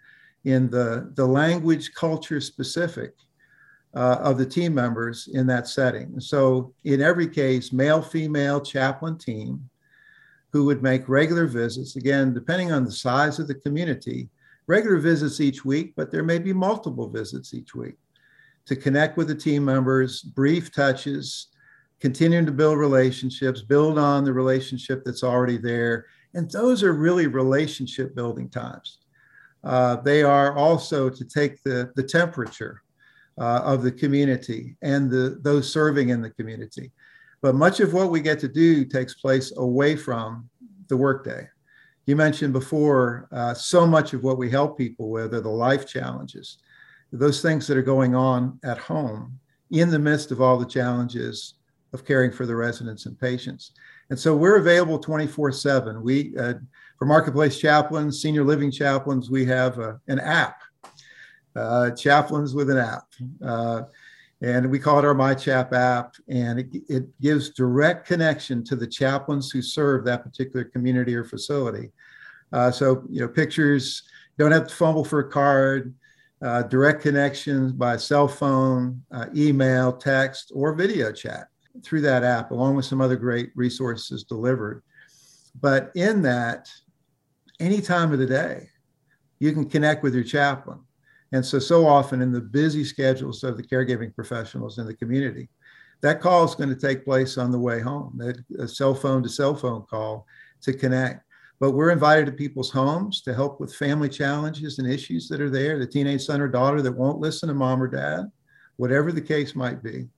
in 0.44 0.68
the, 0.70 1.10
the 1.14 1.26
language 1.26 1.92
culture 1.94 2.40
specific 2.40 3.14
uh, 3.94 4.18
of 4.20 4.38
the 4.38 4.46
team 4.46 4.74
members 4.74 5.28
in 5.32 5.46
that 5.46 5.68
setting. 5.68 6.18
So, 6.20 6.74
in 6.84 7.00
every 7.00 7.28
case, 7.28 7.72
male 7.72 8.02
female 8.02 8.60
chaplain 8.60 9.16
team 9.16 9.68
who 10.52 10.64
would 10.64 10.82
make 10.82 11.08
regular 11.08 11.46
visits, 11.46 11.96
again, 11.96 12.34
depending 12.34 12.72
on 12.72 12.84
the 12.84 12.92
size 12.92 13.38
of 13.38 13.48
the 13.48 13.54
community, 13.54 14.28
regular 14.66 14.98
visits 14.98 15.40
each 15.40 15.64
week, 15.64 15.94
but 15.96 16.10
there 16.10 16.22
may 16.22 16.38
be 16.38 16.52
multiple 16.52 17.08
visits 17.08 17.54
each 17.54 17.74
week 17.74 17.96
to 18.66 18.76
connect 18.76 19.16
with 19.16 19.28
the 19.28 19.34
team 19.34 19.64
members, 19.64 20.22
brief 20.22 20.72
touches, 20.72 21.48
continuing 22.04 22.44
to 22.44 22.52
build 22.52 22.76
relationships, 22.76 23.62
build 23.62 23.98
on 23.98 24.24
the 24.24 24.32
relationship 24.32 25.02
that's 25.06 25.24
already 25.24 25.56
there. 25.56 26.04
And 26.34 26.50
those 26.50 26.82
are 26.82 26.92
really 26.92 27.28
relationship 27.28 28.14
building 28.14 28.50
times. 28.50 28.98
Uh, 29.64 29.96
they 30.02 30.22
are 30.22 30.54
also 30.54 31.08
to 31.08 31.24
take 31.24 31.62
the, 31.62 31.90
the 31.96 32.02
temperature 32.02 32.82
uh, 33.38 33.62
of 33.64 33.82
the 33.82 33.90
community 33.90 34.76
and 34.82 35.10
the, 35.10 35.38
those 35.40 35.72
serving 35.72 36.10
in 36.10 36.20
the 36.20 36.28
community. 36.28 36.92
But 37.40 37.54
much 37.54 37.80
of 37.80 37.94
what 37.94 38.10
we 38.10 38.20
get 38.20 38.38
to 38.40 38.48
do 38.48 38.84
takes 38.84 39.14
place 39.14 39.56
away 39.56 39.96
from 39.96 40.50
the 40.88 40.98
workday. 40.98 41.48
You 42.04 42.16
mentioned 42.16 42.52
before, 42.52 43.28
uh, 43.32 43.54
so 43.54 43.86
much 43.86 44.12
of 44.12 44.22
what 44.22 44.36
we 44.36 44.50
help 44.50 44.76
people 44.76 45.08
with 45.08 45.32
are 45.32 45.40
the 45.40 45.48
life 45.48 45.86
challenges, 45.86 46.58
those 47.12 47.40
things 47.40 47.66
that 47.66 47.78
are 47.78 47.82
going 47.94 48.14
on 48.14 48.60
at 48.62 48.76
home 48.76 49.40
in 49.70 49.88
the 49.88 49.98
midst 49.98 50.32
of 50.32 50.42
all 50.42 50.58
the 50.58 50.66
challenges 50.66 51.54
of 51.94 52.04
caring 52.04 52.32
for 52.32 52.44
the 52.44 52.54
residents 52.54 53.06
and 53.06 53.18
patients. 53.18 53.70
And 54.10 54.18
so 54.18 54.36
we're 54.36 54.56
available 54.56 54.98
24 54.98 55.52
7. 55.52 56.02
We, 56.02 56.36
uh, 56.36 56.54
for 56.98 57.06
Marketplace 57.06 57.58
chaplains, 57.58 58.20
senior 58.20 58.44
living 58.44 58.70
chaplains, 58.70 59.30
we 59.30 59.46
have 59.46 59.78
uh, 59.78 59.94
an 60.08 60.18
app, 60.18 60.60
uh, 61.56 61.92
chaplains 61.92 62.52
with 62.52 62.68
an 62.68 62.78
app. 62.78 63.04
Uh, 63.42 63.82
and 64.42 64.70
we 64.70 64.78
call 64.78 64.98
it 64.98 65.04
our 65.06 65.14
MyChap 65.14 65.72
app. 65.72 66.16
And 66.28 66.58
it, 66.58 66.82
it 66.88 67.20
gives 67.20 67.50
direct 67.50 68.06
connection 68.06 68.62
to 68.64 68.76
the 68.76 68.86
chaplains 68.86 69.50
who 69.50 69.62
serve 69.62 70.04
that 70.04 70.22
particular 70.22 70.64
community 70.64 71.14
or 71.14 71.24
facility. 71.24 71.92
Uh, 72.52 72.70
so, 72.70 73.04
you 73.08 73.20
know, 73.20 73.28
pictures, 73.28 74.02
don't 74.36 74.52
have 74.52 74.66
to 74.66 74.74
fumble 74.74 75.04
for 75.04 75.20
a 75.20 75.30
card. 75.30 75.94
Uh, 76.42 76.62
direct 76.62 77.00
connections 77.00 77.72
by 77.72 77.96
cell 77.96 78.28
phone, 78.28 79.00
email, 79.34 79.92
text, 79.92 80.52
or 80.54 80.74
video 80.74 81.10
chat 81.10 81.48
through 81.82 82.02
that 82.02 82.22
app, 82.22 82.50
along 82.50 82.76
with 82.76 82.84
some 82.84 83.00
other 83.00 83.16
great 83.16 83.50
resources 83.54 84.24
delivered. 84.24 84.82
But 85.60 85.90
in 85.94 86.22
that, 86.22 86.70
any 87.60 87.80
time 87.80 88.12
of 88.12 88.18
the 88.18 88.26
day, 88.26 88.68
you 89.38 89.52
can 89.52 89.68
connect 89.68 90.02
with 90.02 90.14
your 90.14 90.24
chaplain. 90.24 90.80
And 91.32 91.44
so, 91.44 91.58
so 91.58 91.86
often 91.86 92.22
in 92.22 92.32
the 92.32 92.40
busy 92.40 92.84
schedules 92.84 93.42
of 93.42 93.56
the 93.56 93.62
caregiving 93.62 94.14
professionals 94.14 94.78
in 94.78 94.86
the 94.86 94.94
community, 94.94 95.48
that 96.00 96.20
call 96.20 96.44
is 96.44 96.54
going 96.54 96.68
to 96.68 96.76
take 96.76 97.04
place 97.04 97.38
on 97.38 97.50
the 97.50 97.58
way 97.58 97.80
home, 97.80 98.20
a 98.58 98.68
cell 98.68 98.94
phone 98.94 99.22
to 99.22 99.28
cell 99.28 99.54
phone 99.54 99.82
call 99.88 100.26
to 100.62 100.72
connect. 100.72 101.24
But 101.60 101.72
we're 101.72 101.90
invited 101.90 102.26
to 102.26 102.32
people's 102.32 102.70
homes 102.70 103.22
to 103.22 103.34
help 103.34 103.58
with 103.58 103.74
family 103.74 104.08
challenges 104.08 104.78
and 104.78 104.90
issues 104.90 105.28
that 105.28 105.40
are 105.40 105.50
there, 105.50 105.78
the 105.78 105.86
teenage 105.86 106.24
son 106.24 106.40
or 106.40 106.48
daughter 106.48 106.82
that 106.82 106.92
won't 106.92 107.20
listen 107.20 107.48
to 107.48 107.54
mom 107.54 107.82
or 107.82 107.88
dad, 107.88 108.30
whatever 108.76 109.12
the 109.12 109.20
case 109.20 109.54
might 109.54 109.82
be. 109.82 110.08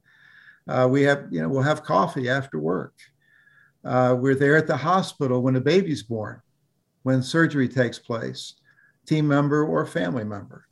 Uh, 0.68 0.88
we 0.90 1.02
have, 1.02 1.26
you 1.30 1.40
know, 1.40 1.48
we'll 1.48 1.62
have 1.62 1.82
coffee 1.84 2.28
after 2.28 2.58
work. 2.58 2.94
Uh, 3.84 4.16
we're 4.18 4.34
there 4.34 4.56
at 4.56 4.66
the 4.66 4.76
hospital 4.76 5.42
when 5.42 5.56
a 5.56 5.60
baby's 5.60 6.02
born, 6.02 6.40
when 7.04 7.22
surgery 7.22 7.68
takes 7.68 7.98
place, 7.98 8.54
team 9.06 9.28
member 9.28 9.64
or 9.64 9.86
family 9.86 10.24
member. 10.24 10.66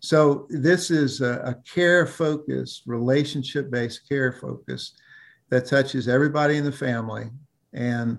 So 0.00 0.46
this 0.50 0.90
is 0.90 1.20
a, 1.20 1.40
a 1.44 1.54
care 1.68 2.06
focused, 2.06 2.82
relationship 2.86 3.70
based 3.70 4.08
care 4.08 4.32
focus 4.32 4.92
that 5.50 5.66
touches 5.66 6.08
everybody 6.08 6.56
in 6.56 6.64
the 6.64 6.72
family. 6.72 7.30
And 7.72 8.18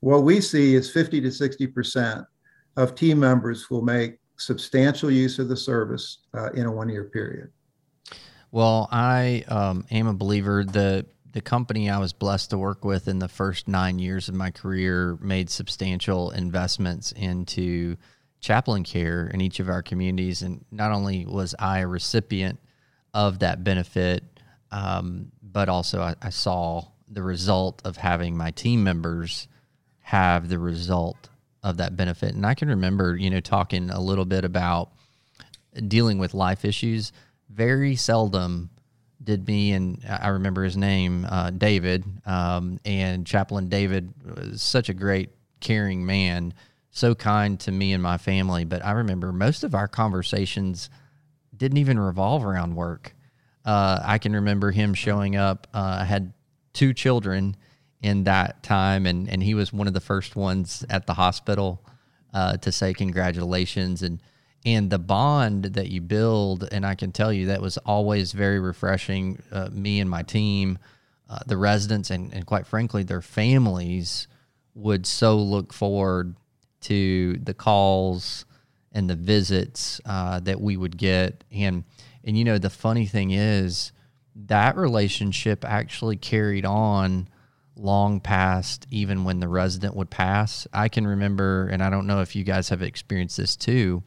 what 0.00 0.24
we 0.24 0.40
see 0.40 0.74
is 0.74 0.90
50 0.90 1.20
to 1.22 1.28
60% 1.28 2.26
of 2.76 2.94
team 2.94 3.18
members 3.18 3.70
will 3.70 3.82
make 3.82 4.18
substantial 4.36 5.10
use 5.10 5.38
of 5.38 5.48
the 5.48 5.56
service 5.56 6.18
uh, 6.34 6.50
in 6.52 6.66
a 6.66 6.72
one 6.72 6.88
year 6.88 7.04
period. 7.04 7.50
Well, 8.52 8.86
I 8.92 9.44
um, 9.48 9.86
am 9.90 10.06
a 10.06 10.12
believer. 10.12 10.62
The 10.62 11.06
the 11.32 11.40
company 11.40 11.88
I 11.88 11.98
was 11.98 12.12
blessed 12.12 12.50
to 12.50 12.58
work 12.58 12.84
with 12.84 13.08
in 13.08 13.18
the 13.18 13.28
first 13.28 13.66
nine 13.66 13.98
years 13.98 14.28
of 14.28 14.34
my 14.34 14.50
career 14.50 15.16
made 15.22 15.48
substantial 15.48 16.30
investments 16.30 17.12
into 17.12 17.96
chaplain 18.40 18.84
care 18.84 19.28
in 19.28 19.40
each 19.40 19.58
of 19.58 19.70
our 19.70 19.82
communities. 19.82 20.42
And 20.42 20.62
not 20.70 20.92
only 20.92 21.24
was 21.24 21.54
I 21.58 21.78
a 21.78 21.86
recipient 21.86 22.60
of 23.14 23.38
that 23.38 23.64
benefit, 23.64 24.22
um, 24.70 25.32
but 25.42 25.70
also 25.70 26.02
I, 26.02 26.14
I 26.20 26.28
saw 26.28 26.84
the 27.08 27.22
result 27.22 27.80
of 27.86 27.96
having 27.96 28.36
my 28.36 28.50
team 28.50 28.84
members 28.84 29.48
have 30.00 30.50
the 30.50 30.58
result 30.58 31.30
of 31.62 31.78
that 31.78 31.96
benefit. 31.96 32.34
And 32.34 32.44
I 32.44 32.52
can 32.52 32.68
remember, 32.68 33.16
you 33.16 33.30
know, 33.30 33.40
talking 33.40 33.88
a 33.88 34.00
little 34.00 34.26
bit 34.26 34.44
about 34.44 34.90
dealing 35.88 36.18
with 36.18 36.34
life 36.34 36.66
issues. 36.66 37.12
Very 37.54 37.96
seldom 37.96 38.70
did 39.22 39.46
me 39.46 39.72
and 39.72 40.02
I 40.08 40.28
remember 40.28 40.64
his 40.64 40.76
name, 40.76 41.26
uh, 41.28 41.50
David, 41.50 42.04
um, 42.26 42.80
and 42.84 43.26
Chaplain 43.26 43.68
David 43.68 44.12
was 44.24 44.62
such 44.62 44.88
a 44.88 44.94
great, 44.94 45.30
caring 45.60 46.04
man, 46.04 46.54
so 46.90 47.14
kind 47.14 47.58
to 47.60 47.70
me 47.70 47.92
and 47.92 48.02
my 48.02 48.18
family. 48.18 48.64
But 48.64 48.84
I 48.84 48.92
remember 48.92 49.32
most 49.32 49.64
of 49.64 49.74
our 49.74 49.86
conversations 49.88 50.90
didn't 51.56 51.78
even 51.78 51.98
revolve 51.98 52.44
around 52.44 52.74
work. 52.74 53.14
Uh, 53.64 54.00
I 54.02 54.18
can 54.18 54.32
remember 54.32 54.72
him 54.72 54.94
showing 54.94 55.36
up. 55.36 55.68
Uh, 55.72 55.98
I 56.00 56.04
had 56.04 56.32
two 56.72 56.92
children 56.92 57.56
in 58.00 58.24
that 58.24 58.62
time, 58.62 59.06
and 59.06 59.28
and 59.28 59.42
he 59.42 59.54
was 59.54 59.72
one 59.72 59.86
of 59.86 59.94
the 59.94 60.00
first 60.00 60.34
ones 60.34 60.84
at 60.90 61.06
the 61.06 61.14
hospital 61.14 61.84
uh, 62.34 62.56
to 62.56 62.72
say 62.72 62.92
congratulations 62.92 64.02
and 64.02 64.20
and 64.64 64.90
the 64.90 64.98
bond 64.98 65.64
that 65.64 65.88
you 65.88 66.00
build. 66.00 66.68
And 66.70 66.86
I 66.86 66.94
can 66.94 67.12
tell 67.12 67.32
you 67.32 67.46
that 67.46 67.60
was 67.60 67.78
always 67.78 68.32
very 68.32 68.60
refreshing. 68.60 69.42
Uh, 69.50 69.68
me 69.72 70.00
and 70.00 70.08
my 70.08 70.22
team, 70.22 70.78
uh, 71.28 71.40
the 71.46 71.56
residents, 71.56 72.10
and 72.10 72.32
and 72.32 72.46
quite 72.46 72.66
frankly, 72.66 73.02
their 73.02 73.22
families 73.22 74.28
would 74.74 75.06
so 75.06 75.36
look 75.36 75.72
forward 75.72 76.36
to 76.82 77.38
the 77.42 77.54
calls 77.54 78.44
and 78.92 79.08
the 79.08 79.14
visits 79.14 80.00
uh, 80.04 80.40
that 80.40 80.60
we 80.60 80.76
would 80.76 80.96
get 80.96 81.44
and 81.50 81.84
and 82.24 82.36
you 82.36 82.44
know 82.44 82.58
the 82.58 82.70
funny 82.70 83.06
thing 83.06 83.30
is 83.30 83.92
that 84.34 84.76
relationship 84.76 85.64
actually 85.64 86.16
carried 86.16 86.64
on 86.64 87.28
long 87.76 88.20
past 88.20 88.86
even 88.90 89.24
when 89.24 89.40
the 89.40 89.48
resident 89.48 89.96
would 89.96 90.10
pass. 90.10 90.66
I 90.72 90.88
can 90.88 91.06
remember, 91.06 91.68
and 91.68 91.82
I 91.82 91.90
don't 91.90 92.06
know 92.06 92.20
if 92.20 92.36
you 92.36 92.44
guys 92.44 92.68
have 92.68 92.82
experienced 92.82 93.36
this 93.36 93.56
too, 93.56 94.02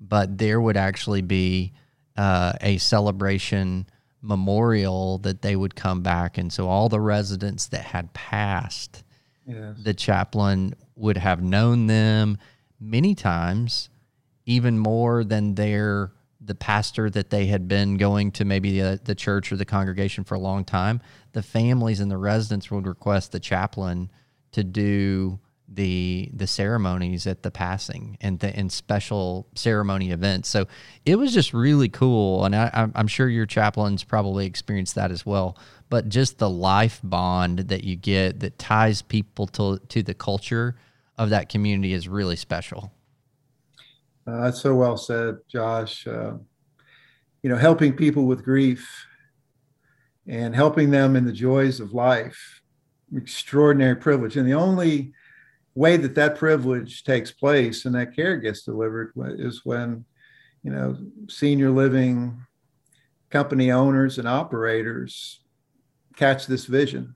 but 0.00 0.38
there 0.38 0.60
would 0.60 0.76
actually 0.76 1.22
be 1.22 1.72
uh, 2.16 2.52
a 2.60 2.78
celebration 2.78 3.86
memorial 4.20 5.18
that 5.18 5.42
they 5.42 5.54
would 5.54 5.74
come 5.74 6.02
back. 6.02 6.38
And 6.38 6.52
so 6.52 6.68
all 6.68 6.88
the 6.88 7.00
residents 7.00 7.66
that 7.68 7.82
had 7.82 8.12
passed, 8.12 9.04
yes. 9.46 9.76
the 9.82 9.94
chaplain 9.94 10.74
would 10.96 11.16
have 11.16 11.42
known 11.42 11.86
them 11.86 12.38
many 12.80 13.14
times, 13.14 13.88
even 14.46 14.78
more 14.78 15.24
than 15.24 15.54
their 15.54 16.12
the 16.40 16.54
pastor 16.54 17.10
that 17.10 17.30
they 17.30 17.46
had 17.46 17.68
been 17.68 17.96
going 17.98 18.32
to 18.32 18.44
maybe 18.44 18.80
the, 18.80 18.98
the 19.04 19.14
church 19.14 19.52
or 19.52 19.56
the 19.56 19.64
congregation 19.64 20.24
for 20.24 20.34
a 20.34 20.38
long 20.38 20.64
time, 20.64 21.00
the 21.32 21.42
families 21.42 22.00
and 22.00 22.10
the 22.10 22.16
residents 22.16 22.70
would 22.70 22.86
request 22.86 23.32
the 23.32 23.40
chaplain 23.40 24.10
to 24.52 24.64
do 24.64 25.38
the 25.70 26.30
the 26.32 26.46
ceremonies 26.46 27.26
at 27.26 27.42
the 27.42 27.50
passing 27.50 28.16
and 28.20 28.38
the 28.40 28.54
and 28.56 28.72
special 28.72 29.46
ceremony 29.54 30.10
events. 30.10 30.48
So 30.48 30.66
it 31.04 31.16
was 31.16 31.34
just 31.34 31.52
really 31.52 31.88
cool, 31.88 32.44
and 32.44 32.56
I, 32.56 32.88
I'm 32.94 33.06
sure 33.06 33.28
your 33.28 33.46
chaplains 33.46 34.02
probably 34.02 34.46
experienced 34.46 34.94
that 34.94 35.10
as 35.10 35.26
well. 35.26 35.58
But 35.90 36.08
just 36.08 36.38
the 36.38 36.50
life 36.50 37.00
bond 37.04 37.60
that 37.60 37.84
you 37.84 37.96
get 37.96 38.40
that 38.40 38.58
ties 38.58 39.02
people 39.02 39.46
to 39.48 39.78
to 39.88 40.02
the 40.02 40.14
culture 40.14 40.76
of 41.18 41.30
that 41.30 41.48
community 41.48 41.92
is 41.92 42.08
really 42.08 42.36
special. 42.36 42.92
Uh, 44.26 44.42
that's 44.42 44.60
so 44.60 44.74
well 44.74 44.96
said, 44.96 45.38
Josh. 45.48 46.06
Uh, 46.06 46.34
you 47.42 47.50
know, 47.50 47.56
helping 47.56 47.94
people 47.94 48.26
with 48.26 48.44
grief 48.44 49.06
and 50.26 50.54
helping 50.54 50.90
them 50.90 51.14
in 51.14 51.24
the 51.24 51.32
joys 51.32 51.80
of 51.80 51.92
life, 51.92 52.62
extraordinary 53.14 53.96
privilege. 53.96 54.36
And 54.36 54.46
the 54.46 54.54
only 54.54 55.12
way 55.78 55.96
that 55.96 56.16
that 56.16 56.36
privilege 56.36 57.04
takes 57.04 57.30
place 57.30 57.84
and 57.84 57.94
that 57.94 58.16
care 58.16 58.36
gets 58.36 58.62
delivered 58.62 59.12
is 59.38 59.64
when, 59.64 60.04
you 60.64 60.72
know, 60.72 60.98
senior 61.28 61.70
living 61.70 62.36
company 63.30 63.70
owners 63.70 64.18
and 64.18 64.26
operators 64.26 65.40
catch 66.16 66.48
this 66.48 66.64
vision 66.66 67.14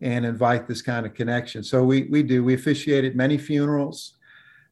and 0.00 0.24
invite 0.24 0.66
this 0.66 0.80
kind 0.80 1.04
of 1.04 1.12
connection. 1.12 1.62
So 1.62 1.84
we 1.84 2.04
we 2.04 2.22
do. 2.22 2.42
We 2.42 2.54
officiate 2.54 3.04
at 3.04 3.16
many 3.16 3.36
funerals. 3.36 4.16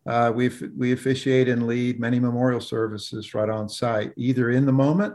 Uh, 0.06 0.32
we 0.34 0.50
we 0.76 0.92
officiate 0.92 1.48
and 1.50 1.66
lead 1.66 2.00
many 2.00 2.18
memorial 2.18 2.62
services 2.62 3.34
right 3.34 3.50
on 3.50 3.68
site, 3.68 4.12
either 4.16 4.50
in 4.50 4.64
the 4.64 4.72
moment, 4.72 5.14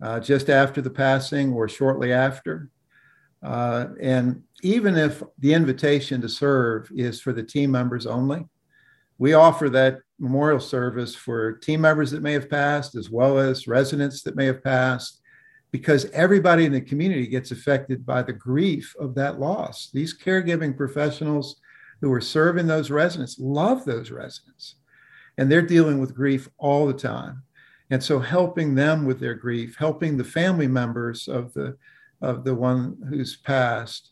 uh, 0.00 0.20
just 0.20 0.48
after 0.48 0.80
the 0.80 0.90
passing, 0.90 1.52
or 1.52 1.68
shortly 1.68 2.12
after. 2.12 2.68
Uh, 3.42 3.86
and 4.00 4.42
even 4.62 4.96
if 4.96 5.22
the 5.38 5.54
invitation 5.54 6.20
to 6.20 6.28
serve 6.28 6.90
is 6.94 7.20
for 7.20 7.32
the 7.32 7.42
team 7.42 7.70
members 7.70 8.06
only, 8.06 8.44
we 9.18 9.34
offer 9.34 9.68
that 9.70 10.00
memorial 10.18 10.60
service 10.60 11.14
for 11.14 11.52
team 11.52 11.80
members 11.80 12.10
that 12.10 12.22
may 12.22 12.32
have 12.32 12.50
passed, 12.50 12.94
as 12.94 13.10
well 13.10 13.38
as 13.38 13.68
residents 13.68 14.22
that 14.22 14.36
may 14.36 14.46
have 14.46 14.62
passed, 14.62 15.20
because 15.70 16.06
everybody 16.06 16.64
in 16.66 16.72
the 16.72 16.80
community 16.80 17.26
gets 17.26 17.50
affected 17.50 18.04
by 18.04 18.22
the 18.22 18.32
grief 18.32 18.94
of 18.98 19.14
that 19.14 19.38
loss. 19.38 19.90
These 19.92 20.18
caregiving 20.18 20.76
professionals 20.76 21.60
who 22.00 22.12
are 22.12 22.20
serving 22.20 22.66
those 22.66 22.90
residents 22.90 23.38
love 23.38 23.84
those 23.84 24.10
residents 24.10 24.76
and 25.38 25.50
they're 25.50 25.62
dealing 25.62 25.98
with 25.98 26.14
grief 26.14 26.48
all 26.58 26.86
the 26.86 26.94
time 26.94 27.42
and 27.90 28.02
so 28.02 28.18
helping 28.18 28.74
them 28.74 29.04
with 29.04 29.20
their 29.20 29.34
grief 29.34 29.76
helping 29.78 30.16
the 30.16 30.24
family 30.24 30.66
members 30.66 31.28
of 31.28 31.52
the 31.54 31.76
of 32.20 32.44
the 32.44 32.54
one 32.54 32.96
who's 33.08 33.36
passed 33.36 34.10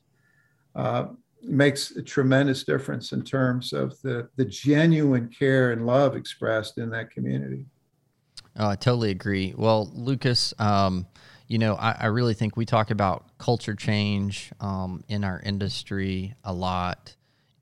uh, 0.74 1.06
makes 1.42 1.92
a 1.92 2.02
tremendous 2.02 2.64
difference 2.64 3.12
in 3.12 3.22
terms 3.22 3.72
of 3.72 4.00
the 4.02 4.28
the 4.36 4.44
genuine 4.44 5.28
care 5.28 5.72
and 5.72 5.86
love 5.86 6.16
expressed 6.16 6.78
in 6.78 6.90
that 6.90 7.10
community 7.10 7.64
oh, 8.56 8.68
i 8.68 8.76
totally 8.76 9.10
agree 9.10 9.54
well 9.56 9.90
lucas 9.94 10.52
um, 10.58 11.06
you 11.46 11.58
know 11.58 11.74
I, 11.74 11.96
I, 12.00 12.06
really 12.06 12.34
think 12.34 12.56
we 12.56 12.66
talk 12.66 12.90
about 12.90 13.38
culture 13.38 13.74
change 13.74 14.50
um, 14.60 15.04
in 15.08 15.22
our 15.22 15.40
industry 15.40 16.34
a 16.44 16.52
lot 16.52 17.14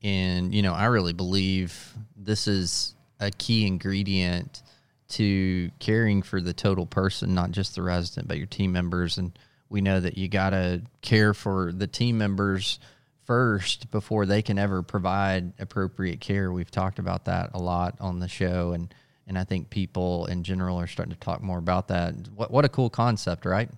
and, 0.03 0.53
you 0.53 0.61
know, 0.61 0.73
I 0.73 0.85
really 0.85 1.13
believe 1.13 1.93
this 2.15 2.47
is 2.47 2.95
a 3.19 3.31
key 3.31 3.65
ingredient 3.65 4.61
to 5.09 5.71
caring 5.79 6.21
for 6.21 6.41
the 6.41 6.53
total 6.53 6.85
person, 6.85 7.33
not 7.33 7.51
just 7.51 7.75
the 7.75 7.81
resident, 7.81 8.27
but 8.27 8.37
your 8.37 8.47
team 8.47 8.71
members. 8.71 9.17
And 9.17 9.37
we 9.69 9.81
know 9.81 9.99
that 9.99 10.17
you 10.17 10.27
got 10.27 10.51
to 10.51 10.81
care 11.01 11.33
for 11.33 11.71
the 11.71 11.87
team 11.87 12.17
members 12.17 12.79
first 13.25 13.91
before 13.91 14.25
they 14.25 14.41
can 14.41 14.57
ever 14.57 14.81
provide 14.81 15.53
appropriate 15.59 16.21
care. 16.21 16.51
We've 16.51 16.71
talked 16.71 16.99
about 16.99 17.25
that 17.25 17.51
a 17.53 17.59
lot 17.59 17.95
on 17.99 18.19
the 18.19 18.27
show. 18.27 18.71
And, 18.71 18.93
and 19.27 19.37
I 19.37 19.43
think 19.43 19.69
people 19.69 20.25
in 20.27 20.43
general 20.43 20.79
are 20.79 20.87
starting 20.87 21.13
to 21.13 21.19
talk 21.19 21.43
more 21.43 21.57
about 21.57 21.89
that. 21.89 22.15
What, 22.33 22.51
what 22.51 22.63
a 22.63 22.69
cool 22.69 22.89
concept, 22.89 23.45
right? 23.45 23.69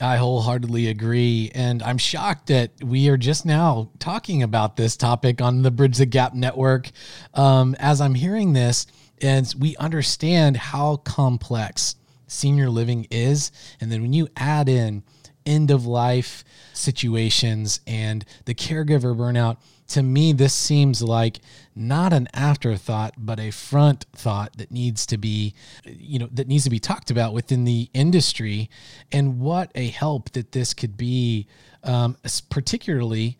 I 0.00 0.16
wholeheartedly 0.16 0.88
agree. 0.88 1.52
And 1.54 1.82
I'm 1.82 1.98
shocked 1.98 2.48
that 2.48 2.72
we 2.82 3.08
are 3.08 3.16
just 3.16 3.46
now 3.46 3.90
talking 3.98 4.42
about 4.42 4.76
this 4.76 4.96
topic 4.96 5.40
on 5.40 5.62
the 5.62 5.70
Bridge 5.70 5.98
the 5.98 6.06
Gap 6.06 6.34
network. 6.34 6.90
Um, 7.34 7.76
as 7.78 8.00
I'm 8.00 8.14
hearing 8.14 8.52
this, 8.54 8.86
and 9.20 9.52
we 9.58 9.76
understand 9.76 10.56
how 10.56 10.96
complex 10.96 11.96
senior 12.26 12.70
living 12.70 13.06
is. 13.10 13.52
And 13.80 13.90
then 13.90 14.02
when 14.02 14.12
you 14.12 14.28
add 14.36 14.68
in 14.68 15.02
end 15.48 15.70
of 15.70 15.86
life 15.86 16.44
situations 16.72 17.80
and 17.86 18.24
the 18.44 18.54
caregiver 18.54 19.16
burnout, 19.16 19.56
to 19.88 20.02
me, 20.02 20.32
this 20.32 20.52
seems 20.52 21.02
like 21.02 21.40
not 21.74 22.12
an 22.12 22.28
afterthought, 22.34 23.14
but 23.16 23.40
a 23.40 23.50
front 23.50 24.04
thought 24.12 24.58
that 24.58 24.70
needs 24.70 25.06
to 25.06 25.16
be, 25.16 25.54
you 25.84 26.18
know, 26.18 26.28
that 26.30 26.46
needs 26.46 26.64
to 26.64 26.70
be 26.70 26.78
talked 26.78 27.10
about 27.10 27.32
within 27.32 27.64
the 27.64 27.88
industry, 27.94 28.68
and 29.10 29.40
what 29.40 29.72
a 29.74 29.88
help 29.88 30.30
that 30.32 30.52
this 30.52 30.74
could 30.74 30.96
be, 30.96 31.46
um, 31.84 32.16
particularly 32.50 33.38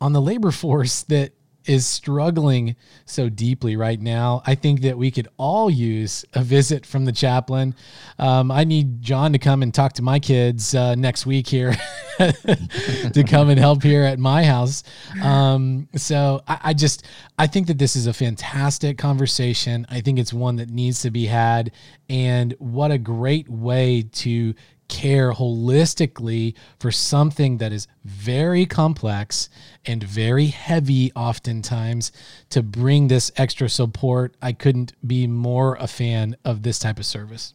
on 0.00 0.12
the 0.12 0.20
labor 0.20 0.52
force 0.52 1.02
that 1.02 1.32
is 1.68 1.86
struggling 1.86 2.74
so 3.04 3.28
deeply 3.28 3.76
right 3.76 4.00
now. 4.00 4.42
I 4.46 4.54
think 4.54 4.80
that 4.80 4.96
we 4.96 5.10
could 5.10 5.28
all 5.36 5.68
use 5.68 6.24
a 6.32 6.42
visit 6.42 6.86
from 6.86 7.04
the 7.04 7.12
chaplain. 7.12 7.74
Um, 8.18 8.50
I 8.50 8.64
need 8.64 9.02
John 9.02 9.32
to 9.34 9.38
come 9.38 9.62
and 9.62 9.72
talk 9.72 9.92
to 9.94 10.02
my 10.02 10.18
kids 10.18 10.74
uh, 10.74 10.94
next 10.94 11.26
week 11.26 11.46
here 11.46 11.76
to 12.18 13.24
come 13.28 13.50
and 13.50 13.60
help 13.60 13.82
here 13.82 14.02
at 14.02 14.18
my 14.18 14.44
house. 14.44 14.82
Um, 15.22 15.88
so 15.94 16.42
I, 16.48 16.58
I 16.64 16.74
just 16.74 17.04
I 17.38 17.46
think 17.46 17.66
that 17.66 17.78
this 17.78 17.94
is 17.94 18.06
a 18.06 18.14
fantastic 18.14 18.96
conversation. 18.96 19.86
I 19.90 20.00
think 20.00 20.18
it's 20.18 20.32
one 20.32 20.56
that 20.56 20.70
needs 20.70 21.02
to 21.02 21.10
be 21.10 21.26
had, 21.26 21.72
and 22.08 22.54
what 22.58 22.90
a 22.90 22.98
great 22.98 23.48
way 23.48 24.08
to 24.12 24.54
care 24.88 25.32
holistically 25.32 26.54
for 26.78 26.90
something 26.90 27.58
that 27.58 27.72
is 27.72 27.86
very 28.04 28.66
complex 28.66 29.48
and 29.84 30.02
very 30.02 30.46
heavy, 30.46 31.12
oftentimes, 31.12 32.10
to 32.50 32.62
bring 32.62 33.08
this 33.08 33.30
extra 33.36 33.68
support. 33.68 34.34
I 34.42 34.52
couldn't 34.52 34.94
be 35.06 35.26
more 35.26 35.76
a 35.76 35.86
fan 35.86 36.36
of 36.44 36.62
this 36.62 36.78
type 36.78 36.98
of 36.98 37.06
service. 37.06 37.54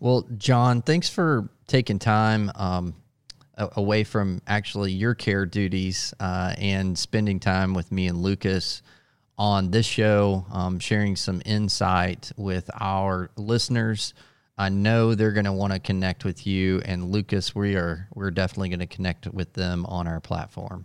Well, 0.00 0.26
John, 0.36 0.82
thanks 0.82 1.08
for 1.08 1.48
taking 1.66 1.98
time 1.98 2.52
um, 2.54 2.94
away 3.56 4.04
from 4.04 4.40
actually 4.46 4.92
your 4.92 5.14
care 5.14 5.46
duties 5.46 6.14
uh, 6.20 6.54
and 6.58 6.96
spending 6.96 7.40
time 7.40 7.74
with 7.74 7.90
me 7.90 8.06
and 8.06 8.18
Lucas 8.22 8.82
on 9.36 9.70
this 9.70 9.86
show, 9.86 10.44
um, 10.52 10.78
sharing 10.78 11.14
some 11.16 11.40
insight 11.44 12.32
with 12.36 12.68
our 12.80 13.30
listeners. 13.36 14.14
I 14.58 14.68
know 14.68 15.14
they're 15.14 15.32
going 15.32 15.44
to 15.46 15.52
want 15.52 15.72
to 15.72 15.78
connect 15.78 16.24
with 16.24 16.46
you 16.46 16.82
and 16.84 17.10
Lucas. 17.10 17.54
We 17.54 17.76
are 17.76 18.08
we're 18.14 18.32
definitely 18.32 18.70
going 18.70 18.80
to 18.80 18.86
connect 18.86 19.28
with 19.28 19.52
them 19.52 19.86
on 19.86 20.08
our 20.08 20.20
platform. 20.20 20.84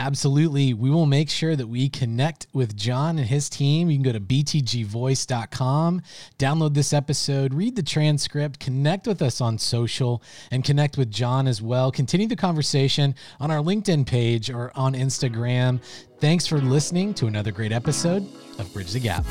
Absolutely. 0.00 0.72
We 0.72 0.88
will 0.88 1.04
make 1.04 1.28
sure 1.28 1.54
that 1.54 1.66
we 1.66 1.90
connect 1.90 2.46
with 2.54 2.74
John 2.74 3.18
and 3.18 3.28
his 3.28 3.50
team. 3.50 3.90
You 3.90 3.98
can 3.98 4.02
go 4.02 4.12
to 4.12 4.20
btgvoice.com, 4.20 6.02
download 6.38 6.72
this 6.72 6.94
episode, 6.94 7.52
read 7.52 7.76
the 7.76 7.82
transcript, 7.82 8.60
connect 8.60 9.06
with 9.06 9.20
us 9.20 9.42
on 9.42 9.58
social, 9.58 10.22
and 10.50 10.64
connect 10.64 10.96
with 10.96 11.10
John 11.10 11.46
as 11.46 11.60
well. 11.60 11.92
Continue 11.92 12.28
the 12.28 12.36
conversation 12.36 13.14
on 13.40 13.50
our 13.50 13.60
LinkedIn 13.60 14.06
page 14.06 14.48
or 14.48 14.72
on 14.74 14.94
Instagram. 14.94 15.82
Thanks 16.18 16.46
for 16.46 16.62
listening 16.62 17.12
to 17.14 17.26
another 17.26 17.52
great 17.52 17.72
episode 17.72 18.26
of 18.58 18.72
Bridge 18.72 18.92
the 18.92 19.00
Gap. 19.00 19.26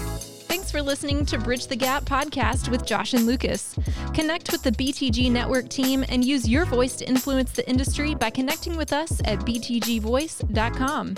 Thanks 0.50 0.72
for 0.72 0.82
listening 0.82 1.28
to 1.28 1.38
Bridge 1.38 1.68
the 1.68 1.76
Gap 1.76 2.06
podcast 2.06 2.70
with 2.70 2.84
Josh 2.84 3.14
and 3.14 3.28
Lucas. 3.28 3.76
Connect 4.16 4.52
with 4.52 4.64
the 4.64 4.72
BTG 4.72 5.32
Network 5.32 5.70
team 5.70 6.04
and 6.10 6.26
use 6.26 6.50
your 6.50 6.66
voice 6.66 6.96
to 6.96 7.08
influence 7.08 7.52
the 7.52 7.70
industry 7.70 8.16
by 8.16 8.32
connecting 8.32 8.76
with 8.76 8.92
us 8.92 9.22
at 9.26 9.40
btgvoice.com. 9.42 11.16